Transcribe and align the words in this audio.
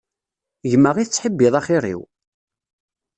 Gma 0.71 0.91
i 0.97 1.05
tettḥibbiḍ 1.05 1.53
axir-iw? 1.59 2.01